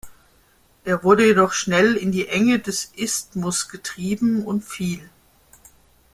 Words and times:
Er 0.83 1.03
wurde 1.03 1.27
jedoch 1.27 1.53
schnell 1.53 1.93
in 1.95 2.11
die 2.11 2.27
Enge 2.27 2.57
des 2.57 2.91
Isthmus 2.95 3.69
getrieben 3.69 4.43
und 4.43 4.63
fiel. 4.65 5.11